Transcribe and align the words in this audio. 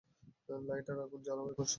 Light 0.67 0.87
আর 0.89 0.99
আগুন, 0.99 1.19
জ্বালাও, 1.21 1.47
একসন। 1.51 1.65